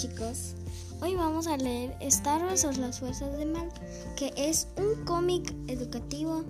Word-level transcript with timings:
chicos, 0.00 0.54
hoy 1.02 1.14
vamos 1.14 1.46
a 1.46 1.58
leer 1.58 1.94
Star 2.00 2.42
Wars 2.42 2.64
o 2.64 2.72
las 2.72 3.00
Fuerzas 3.00 3.36
del 3.36 3.50
Mal, 3.50 3.68
que 4.16 4.32
es 4.34 4.66
un 4.78 5.04
cómic 5.04 5.54
educativo 5.66 6.42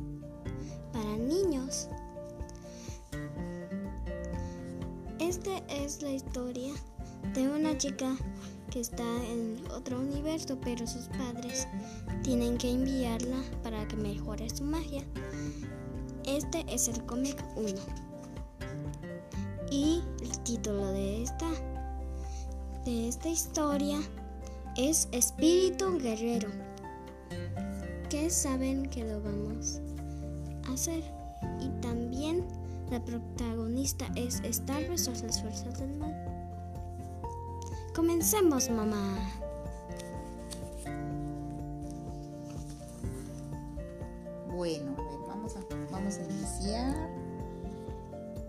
para 0.93 1.17
niños. 1.17 1.89
Esta 5.19 5.59
es 5.69 6.01
la 6.01 6.13
historia 6.13 6.73
de 7.35 7.49
una 7.49 7.77
chica 7.77 8.17
que 8.71 8.79
está 8.79 9.03
en 9.03 9.65
otro 9.73 9.99
universo, 9.99 10.57
pero 10.63 10.87
sus 10.87 11.09
padres 11.09 11.67
tienen 12.23 12.57
que 12.57 12.71
enviarla 12.71 13.43
para 13.65 13.89
que 13.89 13.97
mejore 13.97 14.49
su 14.49 14.63
magia. 14.63 15.03
Este 16.25 16.65
es 16.73 16.87
el 16.87 17.05
cómic 17.05 17.43
1. 17.57 17.69
Y 19.73 20.03
el 20.23 20.39
título 20.45 20.87
de 20.93 21.25
esta 21.25 21.49
de 22.85 23.09
esta 23.09 23.29
historia 23.29 23.99
es 24.77 25.09
Espíritu 25.13 25.99
Guerrero. 25.99 26.49
Que 28.09 28.31
saben 28.31 28.89
que 28.89 29.05
lo 29.05 29.21
vamos 29.21 29.81
a 30.69 30.73
hacer. 30.73 31.03
Y 31.61 31.69
también 31.81 32.45
la 32.91 33.05
protagonista 33.05 34.07
es 34.17 34.41
Star 34.41 34.83
o 34.85 34.91
las 34.91 35.41
fuerzas 35.41 35.79
del 35.79 35.97
mal. 35.97 36.15
Comencemos, 37.95 38.71
mamá. 38.71 39.19
Bueno, 44.49 44.95
vamos 45.29 45.57
a, 45.57 45.61
vamos 45.91 46.19
a 46.19 46.25
iniciar 46.25 47.11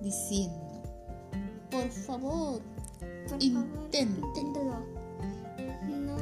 diciendo, 0.02 0.58
por 1.70 1.88
favor, 1.90 2.62
Por. 3.28 3.44
No. 5.90 6.18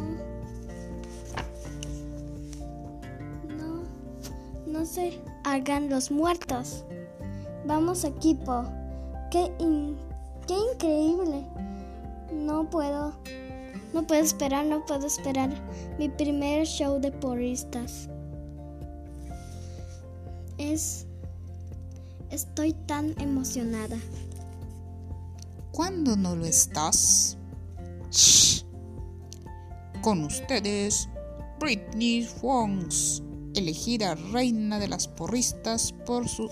No. 3.58 3.84
No 4.66 4.86
se 4.86 5.20
hagan 5.44 5.90
los 5.90 6.12
muertos. 6.12 6.86
Vamos, 7.66 8.04
equipo. 8.04 8.66
Qué, 9.32 9.52
qué 10.48 10.54
increíble. 10.74 11.46
No 12.32 12.70
puedo. 12.70 13.14
No 13.94 14.06
puedo 14.06 14.22
esperar, 14.22 14.66
no 14.66 14.86
puedo 14.86 15.08
esperar. 15.08 15.50
Mi 15.98 16.10
primer 16.10 16.66
show 16.66 17.00
de 17.00 17.12
porristas. 17.12 18.08
Es. 20.58 21.06
Estoy 22.30 22.74
tan 22.74 23.20
emocionada. 23.20 23.98
¿Cuándo 25.80 26.18
no 26.18 26.36
lo 26.36 26.46
estás? 26.46 27.38
Shh. 28.12 28.66
Con 30.02 30.26
ustedes, 30.26 31.08
Britney 31.58 32.24
Fongs, 32.24 33.24
elegida 33.56 34.16
reina 34.16 34.78
de 34.78 34.90
las 34.90 35.08
porristas 35.08 35.94
por 36.06 36.28
sus 36.28 36.52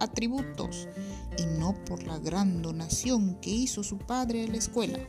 atributos 0.00 0.88
y 1.36 1.44
no 1.60 1.74
por 1.84 2.02
la 2.04 2.18
gran 2.18 2.62
donación 2.62 3.34
que 3.42 3.50
hizo 3.50 3.84
su 3.84 3.98
padre 3.98 4.44
a 4.44 4.48
la 4.48 4.56
escuela. 4.56 5.00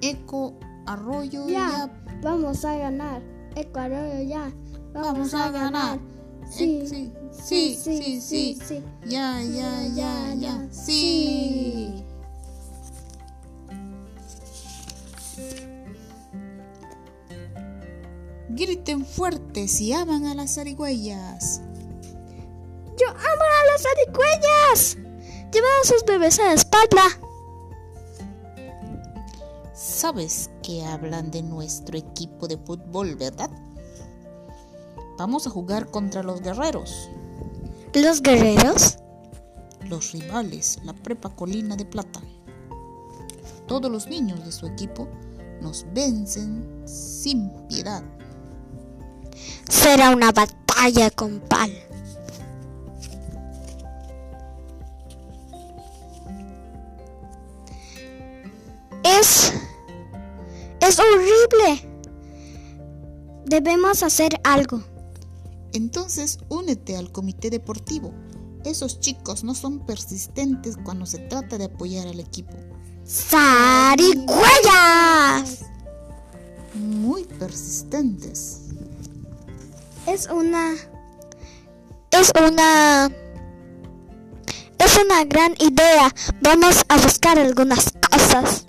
Eco 0.00 0.58
Arroyo 0.84 1.46
Ya, 1.46 1.70
ya 1.70 2.20
vamos 2.22 2.64
a 2.64 2.76
ganar. 2.76 3.22
Ecuador 3.54 4.20
ya. 4.26 4.52
Vamos 4.92 5.32
a 5.32 5.52
ganar. 5.52 6.00
Sí, 6.50 6.80
Eh, 6.80 6.86
sí, 6.86 7.12
sí, 7.32 7.76
sí, 7.76 8.20
sí. 8.20 8.58
sí. 8.66 8.82
Ya, 9.06 9.42
ya, 9.42 9.86
ya, 9.94 10.34
ya. 10.34 10.68
Sí. 10.70 11.25
Griten 18.86 19.04
fuerte 19.04 19.66
si 19.66 19.92
aman 19.92 20.26
a 20.26 20.34
las 20.36 20.54
zarigüeyas. 20.54 21.60
Yo 22.96 23.08
amo 23.08 23.18
a 23.18 23.72
las 23.72 23.84
arigüeyas. 23.84 24.96
Llevan 25.52 25.70
a 25.82 25.86
sus 25.88 26.04
bebés 26.04 26.38
a 26.38 26.44
la 26.44 26.52
espalda. 26.52 27.02
Sabes 29.74 30.50
que 30.62 30.84
hablan 30.84 31.32
de 31.32 31.42
nuestro 31.42 31.98
equipo 31.98 32.46
de 32.46 32.58
fútbol, 32.58 33.16
¿verdad? 33.16 33.50
Vamos 35.18 35.48
a 35.48 35.50
jugar 35.50 35.90
contra 35.90 36.22
los 36.22 36.40
guerreros, 36.40 37.10
¿Los 37.92 38.22
guerreros? 38.22 38.98
los 39.88 40.12
rivales, 40.12 40.78
la 40.84 40.92
Prepa 40.92 41.34
Colina 41.34 41.74
de 41.74 41.86
Plata. 41.86 42.20
Todos 43.66 43.90
los 43.90 44.06
niños 44.06 44.44
de 44.44 44.52
su 44.52 44.64
equipo 44.64 45.08
nos 45.60 45.84
vencen 45.92 46.84
sin 46.86 47.50
piedad. 47.66 48.04
Será 49.68 50.10
una 50.10 50.32
batalla 50.32 51.10
con 51.10 51.40
pal. 51.40 51.72
Es... 59.04 59.52
Es 60.80 60.98
horrible. 60.98 61.88
Debemos 63.44 64.02
hacer 64.02 64.40
algo. 64.44 64.82
Entonces 65.72 66.38
únete 66.48 66.96
al 66.96 67.12
comité 67.12 67.50
deportivo. 67.50 68.12
Esos 68.64 68.98
chicos 69.00 69.44
no 69.44 69.54
son 69.54 69.86
persistentes 69.86 70.76
cuando 70.84 71.06
se 71.06 71.18
trata 71.18 71.58
de 71.58 71.66
apoyar 71.66 72.08
al 72.08 72.18
equipo. 72.18 72.56
¡Zarigüeyas! 73.06 74.26
Muy 76.74 77.24
persistentes. 77.24 78.65
Es 80.06 80.28
una. 80.28 80.74
Es 82.12 82.32
una. 82.36 83.10
Es 84.78 84.98
una 85.04 85.24
gran 85.24 85.54
idea. 85.58 86.14
Vamos 86.40 86.84
a 86.88 86.96
buscar 86.96 87.38
algunas 87.38 87.92
cosas. 88.10 88.66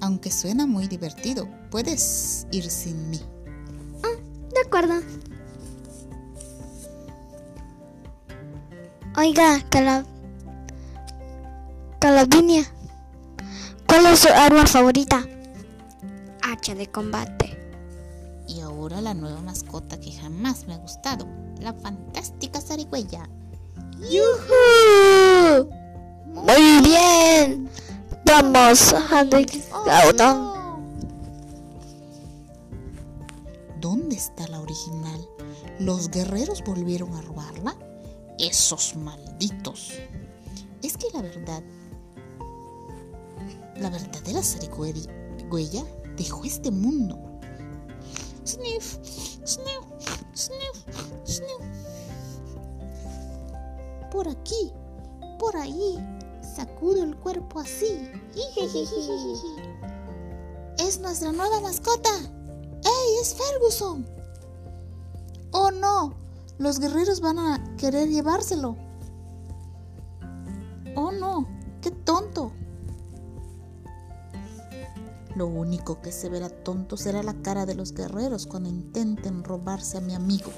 Aunque 0.00 0.30
suena 0.30 0.66
muy 0.66 0.88
divertido, 0.88 1.46
puedes 1.70 2.46
ir 2.50 2.70
sin 2.70 3.10
mí. 3.10 3.20
De 4.54 4.60
acuerdo. 4.66 4.94
Oiga, 9.16 9.62
Cala... 9.68 10.06
Calavinia. 12.00 12.64
¿Cuál 13.86 14.06
es 14.06 14.20
su 14.20 14.28
arma 14.28 14.66
favorita? 14.66 15.22
Hacha 16.42 16.74
de 16.74 16.86
combate. 16.86 17.51
Y 18.54 18.60
ahora 18.60 19.00
la 19.00 19.14
nueva 19.14 19.40
mascota 19.40 19.98
que 19.98 20.12
jamás 20.12 20.66
me 20.66 20.74
ha 20.74 20.76
gustado, 20.76 21.26
la 21.60 21.72
fantástica 21.72 22.60
zarigüeya. 22.60 23.26
¡Yujú! 24.10 25.70
Muy 26.26 26.80
bien. 26.82 27.70
Vamos, 28.26 28.94
Henry 29.10 29.46
Gaudón. 29.86 30.52
¿Dónde 33.80 34.16
está 34.16 34.46
la 34.48 34.60
original? 34.60 35.28
¿Los 35.78 36.10
guerreros 36.10 36.62
volvieron 36.62 37.14
a 37.14 37.22
robarla? 37.22 37.74
Esos 38.38 38.96
malditos. 38.96 39.92
Es 40.82 40.98
que 40.98 41.06
la 41.14 41.22
verdad, 41.22 41.62
la 43.76 43.88
verdadera 43.88 44.42
zarigüeya 44.42 45.84
dejó 46.16 46.44
este 46.44 46.70
mundo. 46.70 47.31
Sniff, 48.44 48.98
sniff, 49.44 49.84
sniff, 50.34 50.76
sniff. 51.24 51.62
Por 54.10 54.28
aquí, 54.28 54.72
por 55.38 55.56
ahí, 55.56 55.98
sacudo 56.56 57.04
el 57.04 57.16
cuerpo 57.16 57.60
así. 57.60 58.10
Es 60.78 60.98
nuestra 61.00 61.32
nueva 61.32 61.60
mascota. 61.60 62.10
¡Ey, 62.84 63.18
es 63.20 63.34
Ferguson! 63.34 64.06
¡Oh 65.52 65.70
no! 65.70 66.14
Los 66.58 66.80
guerreros 66.80 67.20
van 67.20 67.38
a 67.38 67.76
querer 67.76 68.08
llevárselo. 68.08 68.76
Lo 75.34 75.46
único 75.46 76.00
que 76.02 76.12
se 76.12 76.28
verá 76.28 76.50
tonto 76.50 76.96
será 76.96 77.22
la 77.22 77.34
cara 77.42 77.64
de 77.64 77.74
los 77.74 77.94
guerreros 77.94 78.46
cuando 78.46 78.68
intenten 78.68 79.44
robarse 79.44 79.98
a 79.98 80.00
mi 80.00 80.14
amigo. 80.14 80.52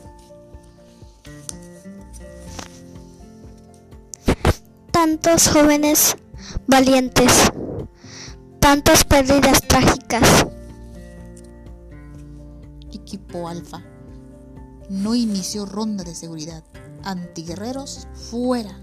Tantos 4.90 5.48
jóvenes 5.48 6.16
valientes. 6.66 7.52
Tantas 8.58 9.04
pérdidas 9.04 9.60
trágicas. 9.62 10.46
Equipo 12.92 13.48
Alfa. 13.48 13.82
No 14.88 15.14
inició 15.14 15.66
ronda 15.66 16.02
de 16.02 16.14
seguridad. 16.14 16.64
Antiguerreros 17.04 18.08
fuera. 18.14 18.76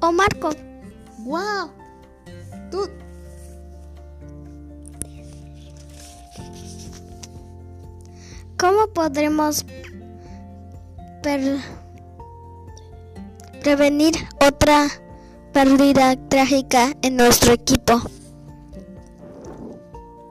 Oh, 0.00 0.12
Marco, 0.12 0.50
¡Wow! 1.26 1.72
Tú... 2.70 2.88
¿Cómo 8.56 8.86
podremos 8.94 9.66
prevenir 13.60 14.14
otra 14.40 14.86
pérdida 15.52 16.14
trágica 16.28 16.94
en 17.02 17.16
nuestro 17.16 17.54
equipo? 17.54 18.00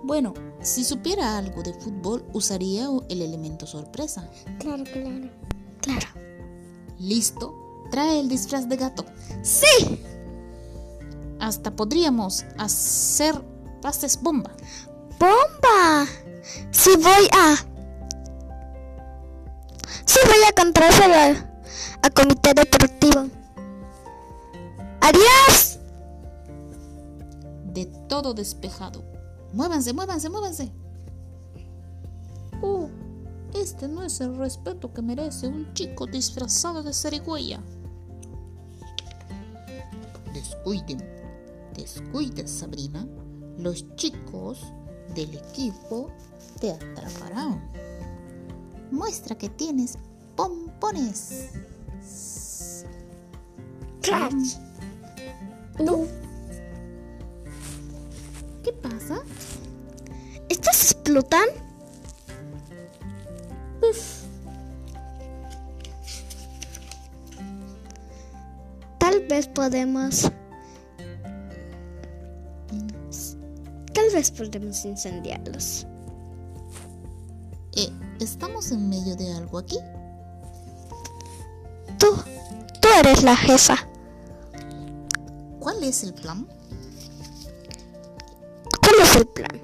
Bueno, 0.03 0.33
si 0.61 0.85
supiera 0.85 1.37
algo 1.37 1.61
de 1.61 1.73
fútbol, 1.73 2.25
usaría 2.31 2.87
el 3.09 3.21
elemento 3.21 3.67
sorpresa. 3.67 4.29
Claro, 4.59 4.85
claro. 4.85 5.29
Claro. 5.81 6.07
¿Listo? 6.99 7.53
Trae 7.91 8.21
el 8.21 8.29
disfraz 8.29 8.69
de 8.69 8.77
gato. 8.77 9.05
¡Sí! 9.43 9.99
Hasta 11.45 11.69
podríamos 11.69 12.43
hacer 12.57 13.39
pases 13.79 14.19
bomba. 14.19 14.49
¡Bomba! 15.19 16.07
Si 16.71 16.89
voy 16.95 17.29
a. 17.31 17.55
Si 20.05 20.19
voy 20.25 20.43
a 20.49 20.51
contratar 20.59 21.11
al 21.11 21.55
a 22.01 22.09
comité 22.09 22.51
deportivo. 22.55 23.27
¡Adiós! 25.01 25.77
De 27.75 27.85
todo 28.09 28.33
despejado. 28.33 29.03
Muévanse, 29.53 29.93
muévanse, 29.93 30.29
muévanse. 30.29 30.71
Oh, 32.63 32.89
este 33.53 33.87
no 33.87 34.01
es 34.01 34.19
el 34.19 34.35
respeto 34.35 34.91
que 34.91 35.03
merece 35.03 35.45
un 35.47 35.71
chico 35.75 36.07
disfrazado 36.07 36.81
de 36.81 36.91
zarigüeya. 36.91 37.59
Descuiden, 40.33 41.24
descuiden, 41.75 42.47
Sabrina. 42.47 43.07
Los 43.57 43.85
chicos 43.95 44.59
del 45.13 45.35
equipo 45.35 46.11
te 46.59 46.71
atraparán. 46.71 47.71
Muestra 48.91 49.37
que 49.37 49.49
tienes 49.49 49.97
pompones. 50.35 51.49
¡Clash! 54.01 54.57
Uh. 55.79 56.05
¿Qué 58.63 58.73
pasa? 58.73 59.19
¿Estos 60.49 60.91
explotan? 60.91 61.49
Tal 68.99 69.27
vez 69.27 69.47
podemos... 69.47 70.31
vez 74.15 74.31
podemos 74.31 74.85
incendiarlos. 74.85 75.85
Eh, 77.75 77.89
¿Estamos 78.21 78.71
en 78.71 78.87
medio 78.87 79.13
de 79.17 79.33
algo 79.33 79.57
aquí? 79.57 79.77
Tú, 81.99 82.15
tú 82.81 82.87
eres 82.97 83.23
la 83.23 83.35
jefa. 83.35 83.75
¿Cuál 85.59 85.83
es 85.83 86.03
el 86.03 86.13
plan? 86.13 86.47
¿Cuál 88.81 88.95
es 89.01 89.15
el 89.17 89.27
plan? 89.27 89.61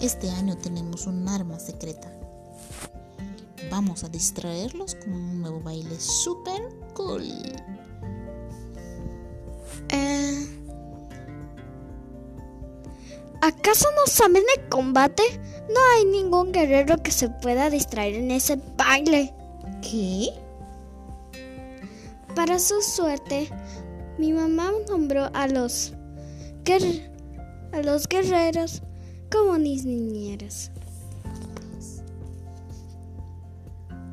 Este 0.00 0.30
año 0.30 0.56
tenemos 0.56 1.06
un 1.06 1.28
arma 1.28 1.60
secreta. 1.60 2.10
Vamos 3.70 4.02
a 4.02 4.08
distraerlos 4.08 4.94
con 4.94 5.12
un 5.12 5.42
nuevo 5.42 5.60
baile 5.60 6.00
super 6.00 6.62
cool. 6.94 7.28
Eh, 9.90 10.53
¿Acaso 13.44 13.86
no 13.94 14.10
saben 14.10 14.42
de 14.56 14.68
combate? 14.70 15.22
No 15.68 15.80
hay 15.92 16.06
ningún 16.06 16.50
guerrero 16.50 17.02
que 17.02 17.10
se 17.10 17.28
pueda 17.28 17.68
distraer 17.68 18.14
en 18.14 18.30
ese 18.30 18.58
baile. 18.78 19.34
¿Qué? 19.82 20.30
Para 22.34 22.58
su 22.58 22.80
suerte, 22.80 23.50
mi 24.16 24.32
mamá 24.32 24.72
nombró 24.88 25.28
a 25.34 25.46
los, 25.46 25.92
guer- 26.64 27.10
a 27.72 27.82
los 27.82 28.08
guerreros 28.08 28.80
como 29.30 29.58
mis 29.58 29.84
niñeras. 29.84 30.70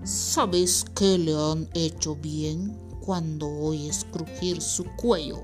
¿Sabes 0.03 0.83
qué 0.93 1.17
le 1.17 1.33
han 1.33 1.69
hecho 1.73 2.15
bien 2.17 2.77
cuando 2.99 3.47
oyes 3.47 4.05
crujir 4.11 4.61
su 4.61 4.83
cuello? 4.97 5.39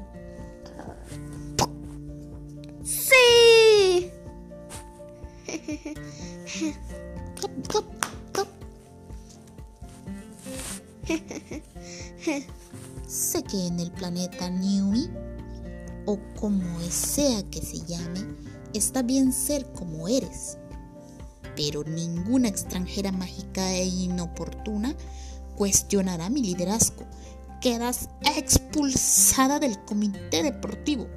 Sé 13.07 13.43
que 13.43 13.67
en 13.67 13.79
el 13.79 13.91
planeta 13.91 14.49
Newey, 14.49 15.09
o 16.05 16.19
como 16.39 16.79
sea 16.89 17.43
que 17.49 17.61
se 17.61 17.79
llame, 17.85 18.25
está 18.73 19.01
bien 19.01 19.31
ser 19.31 19.65
como 19.73 20.07
eres. 20.07 20.57
Pero 21.55 21.83
ninguna 21.83 22.47
extranjera 22.47 23.11
mágica 23.11 23.73
e 23.73 23.85
inoportuna 23.85 24.95
cuestionará 25.55 26.29
mi 26.29 26.41
liderazgo. 26.41 27.05
Quedas 27.61 28.09
expulsada 28.37 29.59
del 29.59 29.83
comité 29.85 30.43
deportivo. 30.43 31.07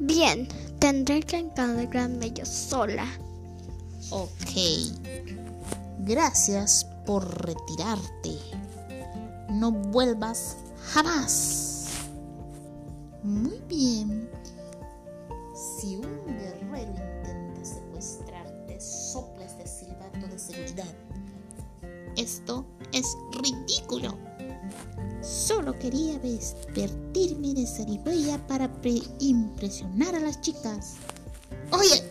Bien, 0.00 0.48
tendré 0.78 1.20
que 1.22 1.38
encargarme 1.38 2.32
yo 2.32 2.44
sola. 2.44 3.06
Ok. 4.10 4.30
Gracias 6.00 6.86
por 7.04 7.24
retirarte. 7.44 8.38
No 9.50 9.72
vuelvas 9.72 10.56
jamás. 10.92 11.86
Muy 13.22 13.60
bien. 13.68 14.30
Si 15.80 15.96
un 15.96 16.26
guerrero 16.26 16.90
intenta 16.90 17.64
secuestrarte, 17.64 18.80
soples 18.80 19.56
de 19.58 19.66
silbato 19.66 20.26
de 20.30 20.38
seguridad. 20.38 20.94
Esto 22.16 22.64
es 22.92 23.06
ridículo. 23.32 24.16
Solo 25.22 25.76
quería 25.78 26.18
vestirme 26.18 27.54
de 27.54 27.66
zarigüeya 27.66 28.46
para 28.46 28.70
pre- 28.80 29.02
impresionar 29.18 30.14
a 30.14 30.20
las 30.20 30.40
chicas. 30.40 30.94
Oye, 31.72 32.02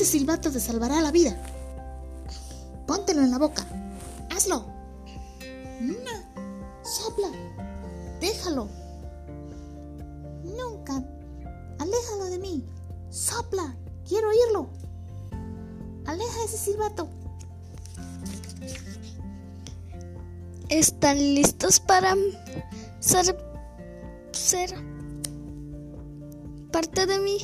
este 0.00 0.18
silbato 0.18 0.52
te 0.52 0.60
salvará 0.60 1.00
la 1.00 1.10
vida. 1.10 1.36
Póntelo 2.86 3.20
en 3.20 3.32
la 3.32 3.38
boca. 3.38 3.66
Hazlo. 4.30 4.64
No. 5.80 6.44
Sopla. 6.84 7.28
Déjalo. 8.20 8.68
Nunca. 10.44 11.02
Aléjalo 11.80 12.26
de 12.26 12.38
mí. 12.38 12.64
Sopla. 13.10 13.74
Quiero 14.06 14.28
oírlo. 14.28 14.70
Aleja 16.06 16.44
ese 16.44 16.58
silbato. 16.58 17.08
¿Están 20.68 21.18
listos 21.18 21.80
para 21.80 22.14
ser, 23.00 23.36
ser 24.30 24.72
parte 26.70 27.04
de 27.04 27.18
mi 27.18 27.38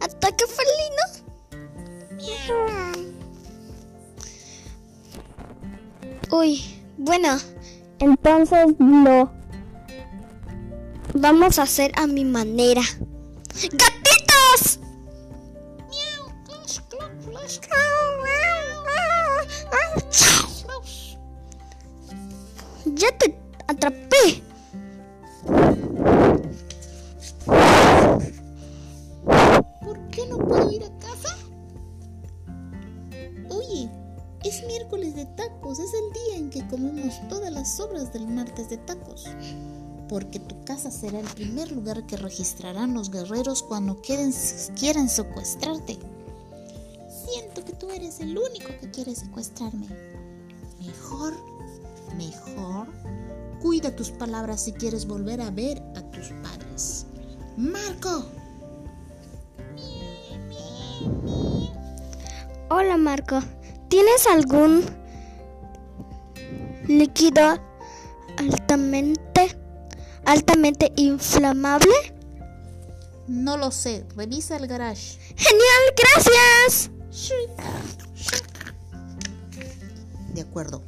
ataque 0.00 0.44
felino? 0.46 1.19
Uy, 6.30 6.62
bueno, 6.96 7.38
entonces 7.98 8.66
lo 8.78 9.30
vamos 11.14 11.58
a 11.58 11.62
hacer 11.62 11.92
a 11.96 12.06
mi 12.06 12.24
manera. 12.24 12.82
¡Gatitos! 13.72 14.78
Ya 22.84 23.16
te 23.18 23.38
atrapé. 23.66 23.99
Miércoles 34.90 35.14
de 35.14 35.26
tacos, 35.36 35.78
es 35.78 35.92
el 35.94 36.12
día 36.12 36.36
en 36.38 36.50
que 36.50 36.66
comemos 36.66 37.14
todas 37.28 37.52
las 37.52 37.76
sobras 37.76 38.12
del 38.12 38.26
martes 38.26 38.68
de 38.70 38.76
tacos. 38.78 39.24
Porque 40.08 40.40
tu 40.40 40.64
casa 40.64 40.90
será 40.90 41.20
el 41.20 41.28
primer 41.28 41.70
lugar 41.70 42.06
que 42.06 42.16
registrarán 42.16 42.94
los 42.94 43.10
guerreros 43.10 43.62
cuando 43.62 44.02
queden, 44.02 44.34
quieran 44.74 45.08
secuestrarte. 45.08 45.96
Siento 47.08 47.64
que 47.64 47.72
tú 47.72 47.88
eres 47.90 48.18
el 48.18 48.36
único 48.36 48.68
que 48.80 48.90
quiere 48.90 49.14
secuestrarme. 49.14 49.86
Mejor, 50.84 51.34
mejor, 52.16 52.88
cuida 53.62 53.94
tus 53.94 54.10
palabras 54.10 54.62
si 54.62 54.72
quieres 54.72 55.06
volver 55.06 55.40
a 55.40 55.50
ver 55.50 55.80
a 55.94 56.00
tus 56.10 56.30
padres. 56.42 57.06
Marco. 57.56 58.24
Hola 62.70 62.96
Marco, 62.96 63.40
¿tienes 63.90 64.26
algún 64.28 64.84
líquido 66.86 67.60
altamente, 68.38 69.58
altamente 70.24 70.92
inflamable? 70.96 71.92
No 73.26 73.56
lo 73.58 73.70
sé, 73.70 74.06
revisa 74.16 74.56
el 74.56 74.66
garage. 74.66 75.18
Genial, 75.36 75.94
gracias. 75.96 76.90
De 80.32 80.40
acuerdo. 80.40 80.82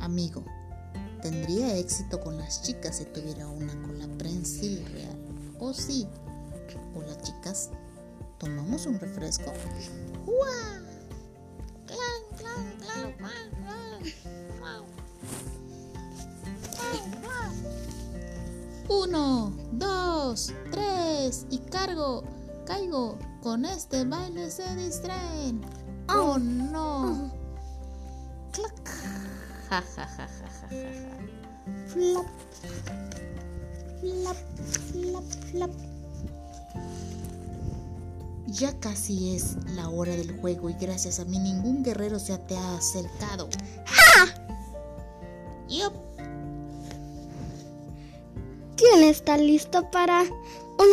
Amigo, 0.00 0.44
tendría 1.22 1.76
éxito 1.76 2.20
con 2.20 2.38
las 2.38 2.62
chicas 2.62 2.98
si 2.98 3.04
tuviera 3.06 3.48
una 3.48 3.74
cola 3.82 4.06
prensil 4.18 4.84
real. 4.92 5.18
¿O 5.58 5.74
sí? 5.74 6.06
Hola 6.94 7.20
chicas, 7.22 7.70
¿tomamos 8.38 8.86
un 8.86 8.98
refresco? 8.98 9.52
¡Guau! 10.24 10.89
Uno, 18.88 19.52
dos, 19.72 20.52
tres 20.70 21.46
y 21.50 21.58
cargo, 21.58 22.24
caigo. 22.66 23.18
Con 23.42 23.64
este 23.64 24.04
baile 24.04 24.50
se 24.50 24.74
distraen. 24.76 25.62
¡Oh, 26.08 26.38
no! 26.38 27.32
¡Clac! 28.52 28.90
Ja. 29.68 29.82
Flap. 31.86 32.26
Flap, 34.00 34.36
flap, 34.92 35.24
flap. 35.50 35.89
Ya 38.50 38.76
casi 38.80 39.36
es 39.36 39.56
la 39.76 39.88
hora 39.88 40.16
del 40.16 40.36
juego 40.40 40.70
y 40.70 40.74
gracias 40.74 41.20
a 41.20 41.24
mí 41.24 41.38
ningún 41.38 41.84
guerrero 41.84 42.18
se 42.18 42.36
te 42.36 42.56
ha 42.56 42.76
acercado. 42.76 43.48
Yup. 45.68 45.92
¿Quién 48.76 49.04
está 49.04 49.36
listo 49.36 49.88
para 49.92 50.22
un 50.22 50.88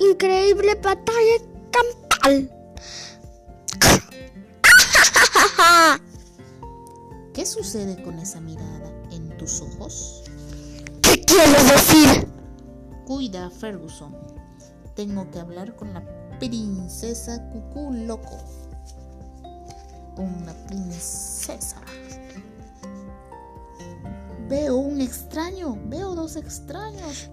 increíble 0.00 0.74
batalla 0.74 1.38
campal? 1.70 2.52
¿Qué 7.32 7.46
sucede 7.46 8.02
con 8.02 8.18
esa 8.18 8.42
mirada 8.42 8.92
en 9.12 9.34
tus 9.38 9.62
ojos? 9.62 10.24
¿Qué 11.00 11.24
quieres 11.24 11.70
decir? 11.70 12.28
Cuida, 13.06 13.48
Ferguson. 13.48 14.14
Tengo 14.94 15.30
que 15.30 15.38
hablar 15.38 15.74
con 15.74 15.94
la 15.94 16.17
princesa 16.38 17.42
Cucú 17.50 17.92
Loco. 17.92 18.38
Una 20.16 20.52
princesa. 20.66 21.80
Veo 24.48 24.76
un 24.76 25.00
extraño. 25.00 25.78
Veo 25.86 26.14
dos 26.14 26.36
extraños. 26.36 27.30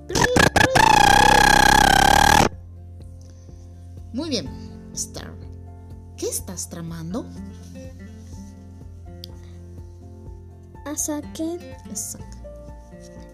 Muy 4.14 4.30
bien, 4.30 4.48
Star. 4.94 5.34
¿Qué 6.18 6.30
estás 6.30 6.70
tramando? 6.70 7.26
Exacto. 10.86 11.44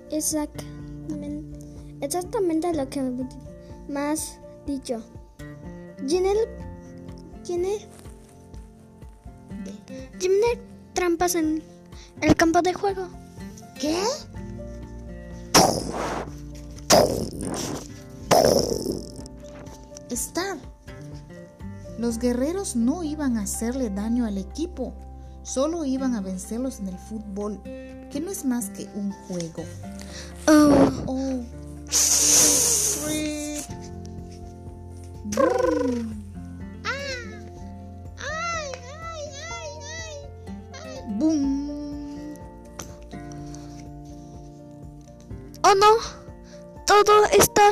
exactamente, 0.09 1.59
exactamente 2.01 2.73
lo 2.73 2.89
que 2.89 3.01
has 3.95 4.39
dicho. 4.65 5.03
Tiene, 6.07 6.33
tiene, 7.43 7.87
tiene 10.17 10.59
trampas 10.93 11.35
en 11.35 11.63
el 12.21 12.35
campo 12.35 12.61
de 12.61 12.73
juego. 12.73 13.07
¿Qué? 13.79 14.01
Star, 20.09 20.57
los 21.97 22.19
guerreros 22.19 22.75
no 22.75 23.03
iban 23.03 23.37
a 23.37 23.43
hacerle 23.43 23.89
daño 23.89 24.25
al 24.25 24.37
equipo, 24.37 24.93
solo 25.43 25.85
iban 25.85 26.15
a 26.15 26.21
vencerlos 26.21 26.79
en 26.79 26.89
el 26.89 26.97
fútbol, 26.97 27.61
que 27.63 28.21
no 28.23 28.31
es 28.31 28.43
más 28.43 28.69
que 28.71 28.89
un 28.95 29.11
juego. 29.11 29.63
Oh, 30.47 30.91
Oh. 31.07 31.60
Boom. 41.07 42.35
oh 45.63 45.75
no, 45.75 45.97
todo 46.87 47.25
está 47.37 47.69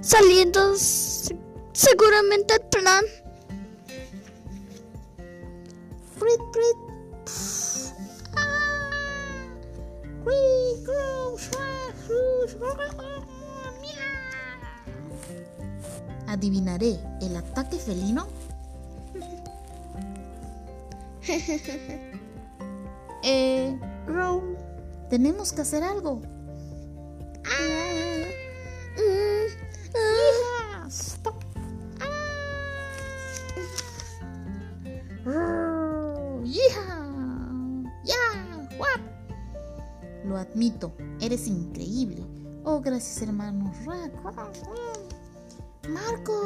saliendo 0.00 0.74
se- 0.76 1.36
seguramente 1.72 2.54
el 2.54 2.60
plan. 2.68 3.04
Ah. 8.36 9.46
Shru, 12.06 12.46
miau. 13.80 14.58
Adivinaré 16.28 16.98
el 17.20 17.36
ataque 17.36 17.76
felino. 17.78 18.26
eh, 23.22 23.78
Row, 24.06 24.56
tenemos 25.08 25.52
que 25.52 25.62
hacer 25.62 25.82
algo. 25.82 26.22
Stop. 30.88 31.42
Lo 40.24 40.36
admito, 40.36 40.92
eres 41.20 41.46
increíble. 41.46 42.24
Oh, 42.64 42.80
gracias, 42.80 43.22
hermano. 43.22 43.72
Marco, 45.88 46.41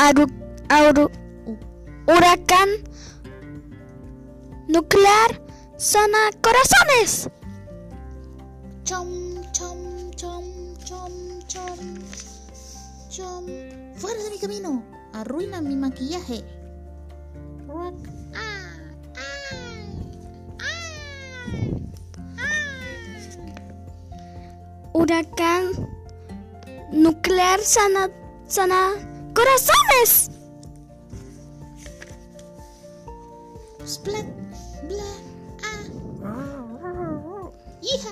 Aru- 0.00 0.32
auru- 0.68 1.12
huracán 2.08 2.68
nuclear 4.68 5.30
sana 5.76 6.30
corazones. 6.44 7.28
Chom, 8.88 9.08
chom, 9.52 9.78
chom, 10.16 10.44
chom, 10.88 11.12
chom. 11.52 11.78
Chom. 13.10 13.44
Fuera 14.00 14.22
de 14.24 14.30
mi 14.30 14.38
camino. 14.38 14.82
Arruina 15.12 15.60
mi 15.60 15.74
maquillaje. 15.76 16.44
Rock. 17.68 17.96
Ah, 18.34 18.72
ay, 19.20 19.42
ay. 20.64 20.90
Huracán 24.94 25.64
nuclear 26.92 27.60
sana 27.60 28.08
sana 28.46 28.92
corazones. 29.34 30.30
Splat, 33.84 34.26
bla, 34.88 35.10
ah. 35.64 36.70
Hija. 37.82 38.10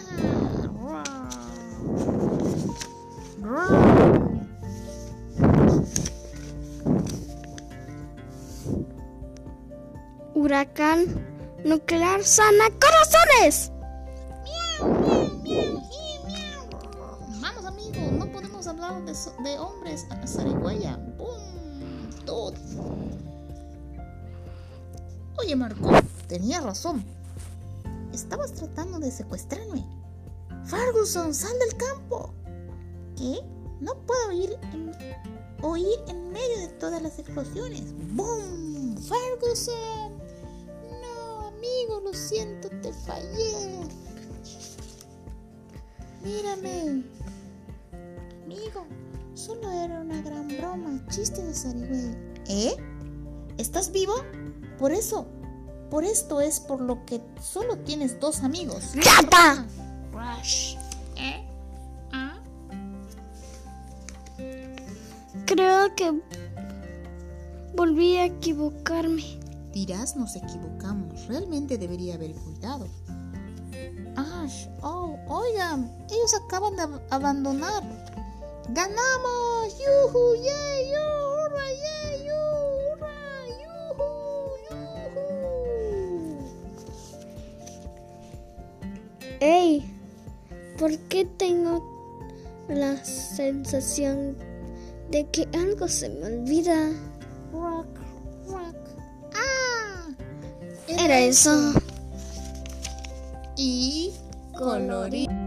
Huracán 10.34 11.06
nuclear 11.64 12.24
sana 12.24 12.64
corazones. 12.80 13.72
Amigos, 18.58 18.66
no 18.66 18.66
podemos 18.66 18.66
hablar 18.66 19.04
de, 19.04 19.50
de 19.50 19.58
hombres 19.58 20.06
a 20.10 20.26
zarigüeya. 20.26 20.96
¡Bum! 21.16 22.24
Tot. 22.24 22.54
Oye 25.38 25.56
Marco, 25.56 25.90
tenía 26.26 26.60
razón. 26.60 27.04
Estabas 28.12 28.52
tratando 28.52 28.98
de 28.98 29.10
secuestrarme. 29.10 29.84
Ferguson, 30.64 31.34
sal 31.34 31.56
del 31.58 31.76
campo. 31.76 32.32
¿Qué? 33.16 33.40
No 33.80 33.94
puedo 34.06 34.28
oír 35.62 35.98
en 36.08 36.32
medio 36.32 36.58
de 36.60 36.68
todas 36.78 37.00
las 37.00 37.18
explosiones. 37.18 37.84
¡Bum! 38.14 38.96
Ferguson. 38.96 40.18
No, 41.00 41.48
amigo, 41.48 42.00
lo 42.00 42.12
siento, 42.12 42.68
te 42.82 42.92
fallé. 42.92 43.80
Mírame. 46.22 47.04
Amigo, 48.68 48.86
solo 49.34 49.70
era 49.70 50.00
una 50.02 50.20
gran 50.20 50.46
broma, 50.48 51.02
chiste 51.08 51.42
de 51.42 51.54
zarigüey. 51.54 52.14
¿Eh? 52.48 52.76
¿Estás 53.56 53.90
vivo? 53.92 54.12
Por 54.78 54.92
eso, 54.92 55.26
por 55.90 56.04
esto 56.04 56.42
es 56.42 56.60
por 56.60 56.80
lo 56.82 57.02
que 57.06 57.22
solo 57.40 57.78
tienes 57.78 58.20
dos 58.20 58.42
amigos. 58.42 58.92
¡Gata! 58.94 59.64
Rush. 60.12 60.76
¿Eh? 61.16 61.46
¿Ah? 62.12 62.38
Creo 65.46 65.94
que 65.96 66.20
volví 67.74 68.16
a 68.16 68.26
equivocarme. 68.26 69.40
Dirás, 69.72 70.14
nos 70.14 70.36
equivocamos. 70.36 71.26
Realmente 71.26 71.78
debería 71.78 72.16
haber 72.16 72.34
cuidado. 72.34 72.86
Ash, 74.16 74.66
oh, 74.82 75.16
oigan, 75.28 75.90
ellos 76.10 76.34
acaban 76.44 76.76
de 76.76 76.82
ab- 76.82 77.00
abandonar. 77.10 77.97
¡Ganamos! 78.70 79.78
¡Yuhu! 79.78 80.34
¡Yay! 80.34 80.92
¡Yuhu! 80.92 81.46
¡Hurra! 81.46 81.66
¡Yay! 81.72 82.26
¡Yuhu! 82.26 82.92
¡Hurra! 82.92 83.16
¡Yuhu! 83.62 84.04
¡Yuhu! 84.68 85.18
¡Ey! 89.40 89.72
¿Por 90.78 90.98
qué 91.08 91.24
tengo 91.24 91.82
la 92.68 93.02
sensación 93.02 94.36
de 95.10 95.26
que 95.30 95.48
algo 95.54 95.88
se 95.88 96.10
me 96.10 96.26
olvida? 96.26 96.90
Rock, 97.50 97.98
rock. 98.48 98.76
¡Ah! 99.34 100.10
Era 100.88 101.20
eso. 101.20 101.72
Y 103.56 104.12
colorido. 104.54 105.37